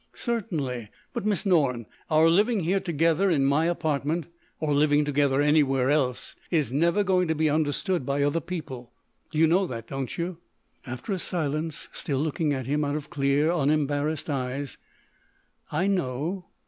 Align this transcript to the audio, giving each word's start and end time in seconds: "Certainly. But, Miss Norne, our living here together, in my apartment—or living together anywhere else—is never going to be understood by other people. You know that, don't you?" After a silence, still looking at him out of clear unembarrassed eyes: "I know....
"Certainly. 0.15 0.89
But, 1.13 1.27
Miss 1.27 1.45
Norne, 1.45 1.85
our 2.09 2.27
living 2.27 2.61
here 2.61 2.79
together, 2.79 3.29
in 3.29 3.45
my 3.45 3.65
apartment—or 3.65 4.73
living 4.73 5.05
together 5.05 5.41
anywhere 5.41 5.91
else—is 5.91 6.73
never 6.73 7.03
going 7.03 7.27
to 7.27 7.35
be 7.35 7.51
understood 7.51 8.03
by 8.03 8.23
other 8.23 8.39
people. 8.39 8.91
You 9.31 9.45
know 9.45 9.67
that, 9.67 9.85
don't 9.85 10.17
you?" 10.17 10.39
After 10.87 11.13
a 11.13 11.19
silence, 11.19 11.87
still 11.91 12.17
looking 12.17 12.51
at 12.51 12.65
him 12.65 12.83
out 12.83 12.95
of 12.95 13.11
clear 13.11 13.51
unembarrassed 13.51 14.27
eyes: 14.27 14.79
"I 15.71 15.85
know.... 15.85 16.47